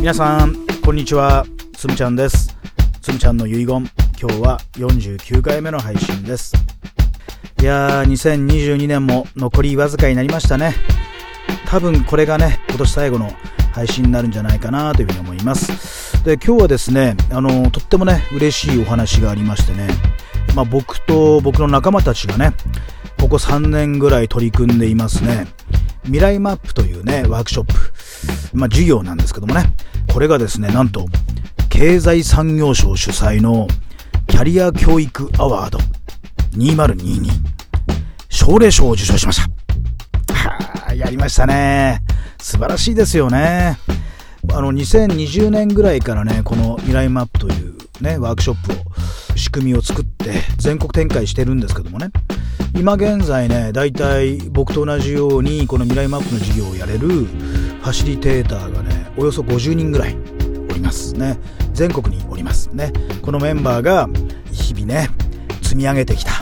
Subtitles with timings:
[0.00, 1.44] 皆さんこんにちは。
[1.74, 2.56] つむちゃんです。
[3.02, 3.86] つむちゃんの遺言。
[4.18, 6.54] 今日は49回目の配信です。
[7.60, 10.74] いやー2022年も残りわずかになりましたね。
[11.66, 13.30] 多分これがね今年最後の
[13.74, 16.24] 配信になるんじゃないかなというふうに思います。
[16.24, 19.86] で今日はですねあのとってもね嬉しいお話がありましてね。
[20.56, 22.54] まあ、僕と僕の仲間たちがね
[23.20, 25.46] ここ3年ぐらい取り組んでいますね。
[26.04, 27.74] 未来マップというねワークショップ。
[28.52, 29.74] まあ、授業なんですけどもね。
[30.12, 31.06] これがですねなんと
[31.68, 33.68] 経済産業省主催の
[34.26, 35.78] キャリア教育アワード。
[36.56, 37.28] 2022
[38.28, 39.42] 奨励賞を受賞しまし
[40.26, 40.34] た。
[40.34, 42.02] はあやりましたね。
[42.40, 43.78] 素晴らしいですよね。
[44.52, 48.89] あの2020年ぐらいからねこの未来マップというねワークショップを
[49.40, 52.10] 仕組みを作って全国展開してるんですけどもね。
[52.76, 60.16] 今現在ね大体僕と同じようにこの未来マップの授業をやれるファシリテーターがねおよそ50人ぐらい
[60.70, 61.38] おりますね。
[61.72, 62.92] 全国におりますね。
[63.22, 64.08] このメンバーが
[64.52, 65.08] 日々ね
[65.62, 66.32] 積み上げてきた、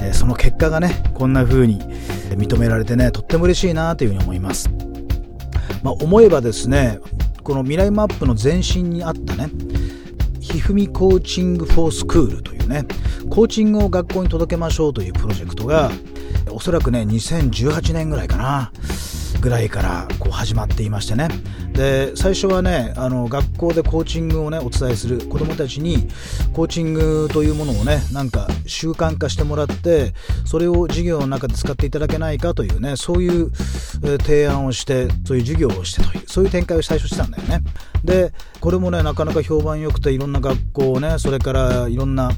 [0.00, 1.80] えその結果がねこんな風に
[2.30, 4.70] 認められてねとっても嬉しいなというふうに思います。
[5.82, 6.98] まあ、思えばですね
[7.42, 9.50] この未来マップの前身にあったね
[10.50, 12.84] ひふみコーチング・フォー・スクールというね
[13.28, 15.90] コーチングを学校に届けましょうというプロジェクトが
[16.50, 18.72] おそらくね2018年ぐらいかな。
[19.40, 21.28] ぐらいからこう始まっていましてね。
[21.72, 26.08] で最初はねあの学校でコーチングをねお伝えする子どもたちに
[26.52, 30.12] コーチングというものをねなんか習慣化してもらって
[30.44, 33.50] それを授業の中で使っていただけないかというねそういう
[34.18, 37.60] 提案をしてそういう授業をしてというそういう展開を最初したんだよね。
[38.04, 42.30] でこれもねなかなか評判良くていろんな学校をねそれからいろんな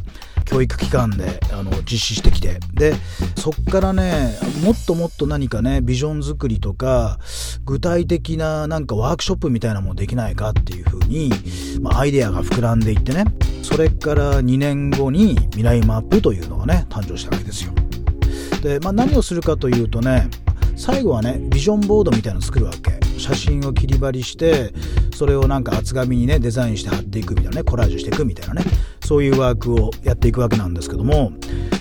[0.45, 2.59] 教育機関であの実施してきて。
[2.75, 2.95] で
[3.37, 7.19] そっからねもっともっと何かねビジョン作りとか
[7.65, 11.31] 具体的ななんかワークショップみたいなもんできないかっていう風に、
[11.81, 13.25] まあ、アイデアが膨らんでいってね。
[13.63, 17.73] それから2年後に未来マップというのがね誕生したわけですよ。
[18.63, 20.29] で、まあ、何をするかというとね
[20.77, 23.03] 最後はねビジョンボードみたいの作るわけ。
[23.19, 24.73] 写真を切り貼りして
[25.15, 28.65] それをなんか厚紙にねデザインして貼っていくみたいなねコラージュしていくみたいなね。
[29.13, 31.35] そういうワークをやっていくわけなんですけども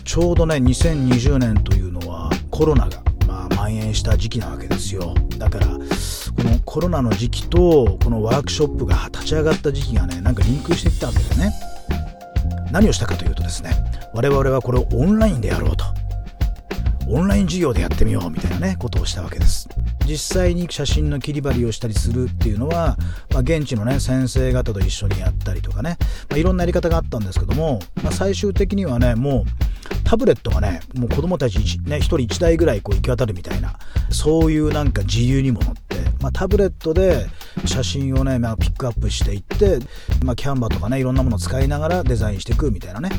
[0.04, 5.14] ちょうどね2020年というのはコロナがまあ蔓延した時期なわけですよ。
[5.38, 5.78] だからこ
[6.44, 11.54] のコロナの時期とこのワークショップが立ち上がった時期がねなんかリンクしていったわけでね。
[12.70, 13.72] 何をしたかというとですね
[14.14, 15.86] 我々はこれをオンラインでやろうと。
[17.08, 19.70] オンライン授業でやってみようみたいなねことをしたわけです。
[20.08, 22.98] 実際に写真の切り貼りをしたりするっていうのは、
[23.32, 25.98] まあ、現地のね先生方と一緒にやったりとかね、
[26.30, 33.78] まあ、いろんなやり方があったんですけども、まあ、最終的にはねもうタブレットがねもう子供たちね1人1台ぐらいこう行き渡るみたいな
[34.10, 37.28] そういうなんか自由にも乗って、まあ、タブレットで
[37.66, 39.80] 写真をね、まあ、ピックアップしていって、
[40.24, 43.12] まあ、キャンバとかねいろんなものを使いながらデザインしていくみたいなね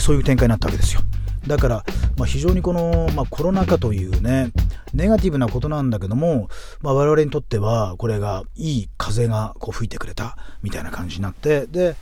[0.00, 1.02] そういう展開になったわけですよ。
[1.48, 1.84] だから、
[2.16, 4.52] まあ、非常にこの、まあ、コロナ禍というね、
[4.94, 6.48] ネガティブなことなんだけども、
[6.80, 11.96] まあ、我々にとっては、これがいい風がこう吹いてくれた、みたいな感じになって、で、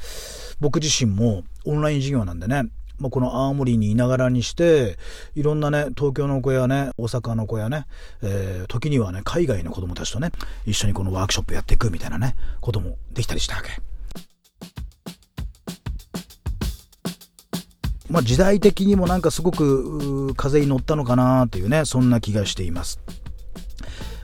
[0.60, 2.68] 僕自身もオンライン授業なんでね、
[2.98, 4.96] まあ、この青森にいながらにして、
[5.34, 7.86] いろんなね、東京の子やね、大阪の子やね、
[8.22, 10.30] えー、時にはね、海外の子供たちとね、
[10.64, 13.85] 一緒にこのワークショップやっていくみたいなね、こともできたりしたわけ。
[18.08, 23.00] まあ、時代的にもなんかすごく風に乗ったのかなというねそんな気がしています。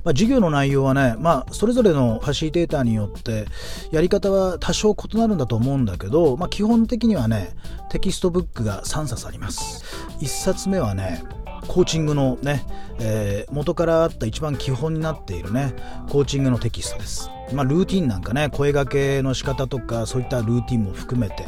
[0.05, 3.47] まあ、授業の内容はね、まあ、それぞれのファシリテーターによって
[3.93, 7.55] やり方は多少異なるんだと思うんだけど、まあ、基本的にはね
[7.89, 9.85] テキストブックが3冊あります
[10.19, 11.23] 1冊目はね
[11.69, 12.67] コーチングのね、
[12.99, 15.75] えー、元からあった一番基本になっているね
[16.09, 17.31] コーチングのテキストです。
[17.53, 21.45] まあ、ルーティンなんかね声がけの仕方とかそういったルーティンも含めて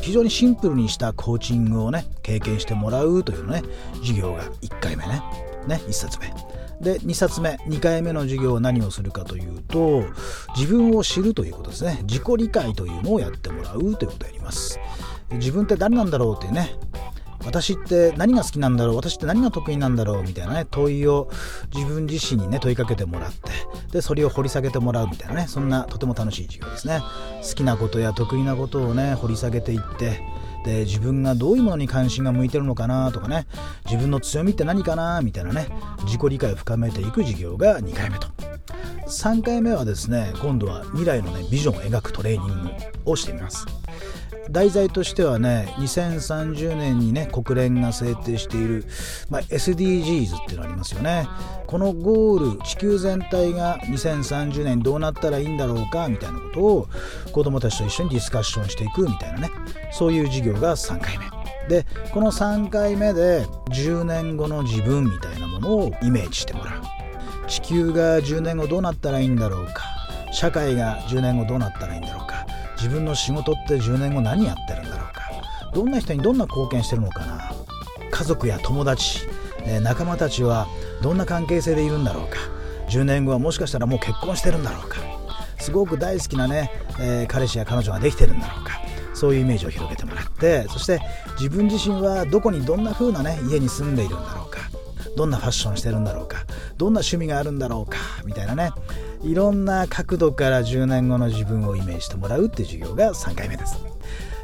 [0.00, 3.62] 非常にシンプルにしたコーチングをね経験してもらうというね
[4.00, 5.22] 授業が1回目ね。
[5.66, 6.32] ね1冊目。
[6.80, 10.04] で2冊目2回目の授業は何をするかというと
[10.56, 11.98] 自分を知るということですね。
[12.02, 14.78] 自己理解というのをやってもらうということをやります。
[15.32, 16.74] 自分って誰なんだろうっていうね
[17.44, 18.96] 私って何が好きなんだろう？
[18.96, 20.22] 私って何が得意なんだろう？
[20.22, 21.30] みたいなね問いを
[21.74, 23.50] 自分自身にね問いかけてもらって
[23.92, 27.00] でそれを掘り下げてもらうみたいなねそんなとても楽しい授業ですね。
[27.42, 30.20] 好きなことや得意なことをね掘り下げていって
[30.64, 33.46] で自分がどういうものに関心が向いてるのかなとかね
[33.86, 35.68] 自分の強みって何かなみたいなね
[36.04, 38.28] 自己理解を深めていく授業が2回目と。
[39.06, 42.70] 3回目はですね今度は未来のねビジョンを描くトレーニング
[43.12, 43.64] をしてみます。
[44.50, 48.84] 題材としてはね2030年にね国連が制定している、
[49.30, 51.28] まあ、SDGs っていうのありますよね。
[51.66, 56.88] このゴール地球全体が2030年どうなったらいいんだろうかみたいなことを
[57.32, 59.50] 子どもたちと一緒にディスカッションしていくみたいなね。
[59.92, 61.26] そういう授業が3回目。
[61.68, 66.82] でこの3回目で10年後の自分みたいなものをイメージしてもらう。
[67.46, 69.82] 地球が10年後どうなったらいいんだろうか。
[70.32, 72.37] 社会が10年後どうなったらいいんだろうか。
[72.78, 75.22] 自分の仕事って10年後何やってるんだろうか。
[75.74, 77.52] どんな人にどんな貢献してるのかな。
[78.10, 79.20] 家族や友達
[79.64, 80.66] え仲間たちは
[81.02, 82.38] どんな関係性でいるんだろうか。
[82.88, 84.98] 10年後はもしかしたらもう結婚してるんだろうか。
[85.58, 86.70] すごく大好きなね、
[87.00, 88.80] えー、彼氏や彼女ができてるんだろうか。
[89.12, 91.00] そういうイメージを広げてもらってそして
[91.40, 94.60] 自分自身はどこにどんな風なね家に住んでいるんだろうか。
[95.16, 96.44] どんなファッションしてるんだろうか。
[96.76, 97.98] どんな趣味があるんだろうか。
[98.24, 98.70] みたいなね。
[99.22, 103.76] いろんな角度から10年後の自分をイメージしてもらうっていう授業が3回目です。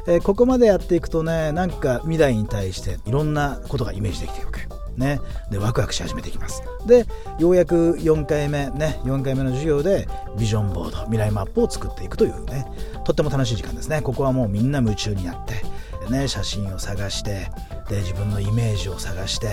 [0.07, 4.59] えー、ここまでやっていくとねなんか未来に対していろんなことがイメージできていく
[4.97, 5.19] ね、
[5.51, 6.63] でワクワクし始めていきます。
[6.85, 7.05] で
[7.37, 10.07] ようやく4回目ね4回目の授業で
[10.37, 12.65] ビジョンボード未来マップを作っていくというね
[13.03, 14.01] とっても楽しい時間ですね。
[14.01, 15.63] ここはもうみんな夢中になって
[16.09, 17.49] ね、写真を探して
[17.89, 19.47] で自分のイメージを探して、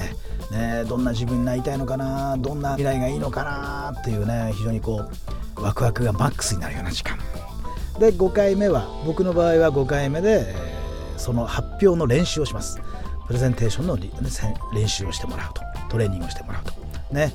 [0.50, 5.04] ね、どんな自分になりたいのかなどんな未来がいいのかなっていうね非常にこ
[5.56, 7.18] うワクワクがマックスになるような時間。
[7.98, 10.54] で5回目は僕の場合は5回目で、
[11.16, 12.80] その発表の練習をします。
[13.26, 13.98] プレゼンテーションの
[14.74, 15.62] 練習をしてもらうと。
[15.88, 16.72] トレーニングをしてもらうと。
[17.14, 17.32] ね。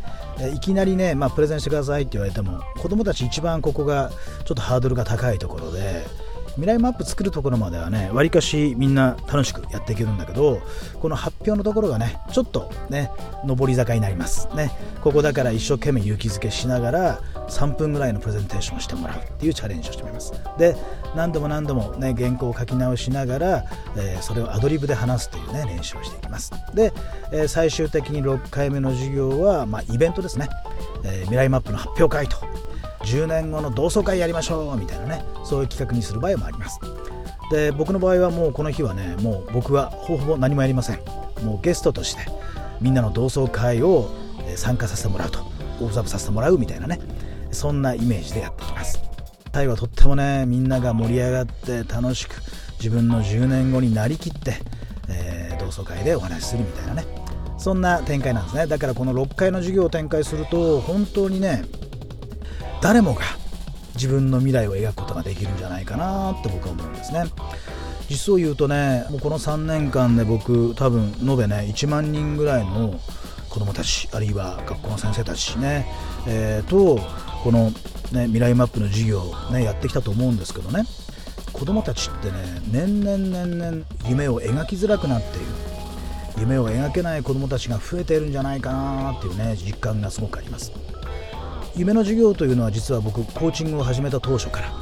[0.53, 4.11] いきなりね、まあ、プレゼンしてくださいって言われても子供たち一番ここが
[4.45, 5.96] ちょっとハードルが高いところで
[6.57, 10.59] 未来マップ作るところまではねわりかしみんな楽しくやっていけるんだけど
[10.99, 13.11] この発表のところがねちょっとね
[13.45, 14.47] 上り坂になります。
[14.55, 14.71] ね。
[15.01, 20.33] ここだから一生懸命勇気づけしながら3分ぐらいのプレゼンテーションをしてもらうっていうチャレンジをしてみます。
[20.57, 20.75] で
[21.15, 23.63] 何度も何度もね原稿を書き直しながら、
[23.95, 26.51] えー、それをアドリブで話すというね練習をしていきます。
[26.73, 26.91] で、
[27.31, 30.49] えー、最終的に6回目の授業は、まあ、イベントですね、
[31.03, 32.37] えー、未来マップの発表会と
[33.07, 36.79] 10年後の同窓会やりましょうみたいなねそういう企画にする場合もあります。
[37.49, 40.99] で僕の場合はもうこの日はねもう僕はほぼほぼ何もやりません。
[41.43, 42.21] もうゲストとして
[42.81, 44.09] みんなの同窓会を
[44.55, 45.39] 参加させてもらうと。
[45.79, 46.99] オブザブさせてもらうみたいなね。
[47.51, 48.99] そんなイメージでやっていきます。
[49.51, 52.35] タイはとってもねみんなが盛り上がって楽しく
[52.79, 54.55] 自分の10年後になりきって、
[55.09, 57.05] えー、同窓会でお話しするみたいなね。
[57.57, 58.67] そんな展開なんですね。
[58.67, 61.63] だからこの6回の授業を展開すると本当にね
[62.81, 63.21] 誰もが
[63.95, 67.25] 自分の未来を描くことができるんじゃないかなって僕は思うんですね。
[68.09, 72.99] 実を言うとねもうこの3年間で僕多分延べね1万人ぐらいの
[73.49, 75.87] 子どもたちあるいは学校の先生たちね、
[76.27, 76.99] えー、と
[77.43, 77.71] この、
[78.11, 80.83] ね、未来マップの授業、ね、やってきたと思うんですけどね。
[81.51, 85.45] 子どもたちってね年々年々夢を描きづらくなっている。
[86.39, 90.71] 夢を描けない子どもたちが増えているんじゃないかなっていうね実感がすごくあります。
[91.77, 94.73] 夢の授業というのは実は僕コーチングを始めた当初から。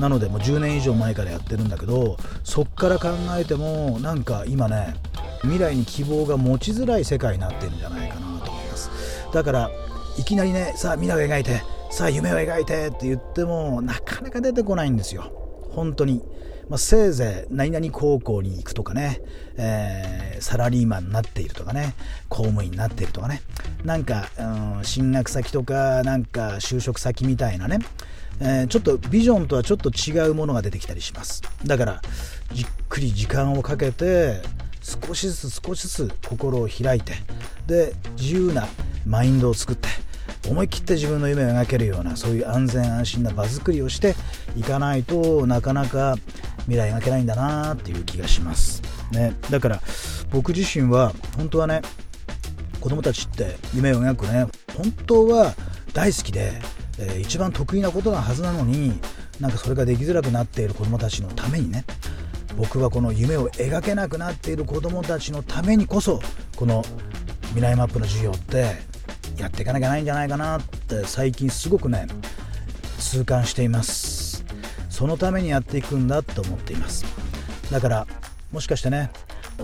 [0.00, 3.08] なのでもう10年以上前からやってるんだけどそっから考
[3.38, 4.94] えてもなんか今ね
[5.42, 8.90] 未来に希望が持ちづらい世界になってるんじゃないかなと思います。
[9.32, 9.70] だから
[10.18, 15.30] いきなりねさあ未来を描いてさあ夢を描いてって言ってもなかなか出てこないんですよ。
[15.70, 16.22] 本当に。
[16.70, 19.20] まあ、せいぜい何々高校に行くとかね、
[19.56, 21.94] えー、サラリーマンになっているとかね、
[22.28, 23.42] 公務員になっているとかね、
[23.84, 24.28] なんか、
[24.78, 27.80] うん、進学先とか、なんか就職先みたいなね、
[28.38, 31.42] えー、ちょっとビジョンとはちょっと違うものが出てきたりします。
[31.64, 32.02] だから、
[32.52, 34.40] じっくり時間をかけて、
[34.80, 37.14] 少しずつ少しずつ心を開いて、
[37.66, 38.68] で、自由な
[39.04, 39.88] マインドを作って、
[40.48, 44.14] 思い切って自分の夢を描けるようなそういう安全安心な場作りをして
[44.56, 46.16] いかないとなかなか
[46.62, 48.82] 未来描けないんだなっていう気がします、
[49.12, 49.80] ね、だから
[50.30, 51.82] 僕自身は本当はね
[52.80, 54.46] 子供たちって夢を描くね
[54.76, 55.54] 本当は
[55.92, 56.60] 大好きで、
[56.98, 58.98] えー、一番得意なことなはずなのに
[59.40, 61.84] なんかそれができづらくなっている子供たちのためにね
[62.56, 66.20] 僕はこの夢を描けなくなっている子供たちのためにこそ
[66.56, 66.82] この
[67.48, 68.89] 未来マップの授業って
[69.40, 72.06] やっていかなきゃないんじゃないかなって最近すごくね
[72.98, 74.44] 痛感しています。
[74.88, 77.04] そのためにやっていくんだと思っています。
[77.70, 78.06] だから
[78.52, 79.10] もしかしてね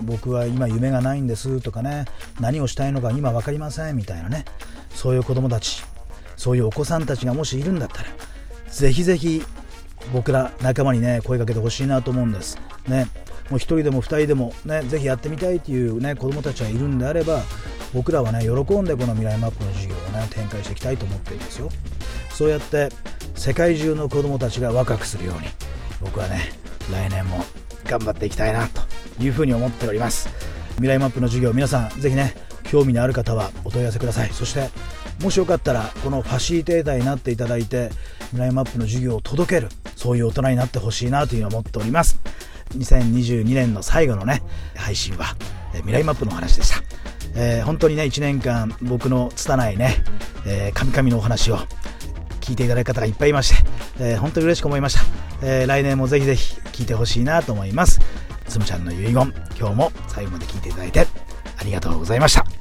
[0.01, 2.05] 僕は今夢がないんですとかね
[2.39, 4.45] 何をしたいのか今分かりませんみたいなね
[4.93, 5.83] そういう子供たち
[6.35, 8.09] そういうお子さんたちがもしいるんだったら
[8.69, 9.43] ぜひぜひ
[10.13, 12.57] 僕ら仲間にね声かけてほしいなと思うんです。
[12.87, 13.07] ね。
[13.49, 17.43] もう1人でも2人でもねぜひやってみたいというね子供たちがいるんであれば
[17.93, 21.69] 僕らはね喜んでこの未来マップの授業をね展開していきたいと思っているんですよ。
[22.29, 22.89] そうやって
[23.35, 25.47] 世界中の子どもたちがワクワクするように
[26.01, 26.51] 僕はね
[26.91, 27.43] 来年も
[27.85, 28.81] 頑張っていきたいなと
[29.23, 30.29] いうふうに思っております。
[30.75, 34.29] 未来マップの授業皆さんぜひね興味のある方はお問い合わせください。
[34.31, 34.69] そして
[35.23, 37.89] もしよかったらこのファシリテーターになっていただいて
[38.31, 42.19] 未来マップの授業を届けるそういう大人になってほしいなというふうに思っております。
[42.77, 44.43] 2022年の最後のね
[44.75, 45.35] 配信は、
[45.73, 46.83] え未来マップのお話でした、
[47.37, 49.95] えー、本当にね1年間僕の拙いね、
[50.45, 51.59] えー、神々のお話を
[52.41, 55.01] 聞いていただく方がいっぱいいまして、えー、本当に嬉しく思いました、
[55.45, 57.99] えー、来年もぜひぜひ聞いてほしいなと思います。
[58.47, 61.05] つむちゃんの遺言今日も最後まで聞いていただいて
[61.59, 62.56] ありがとうございました。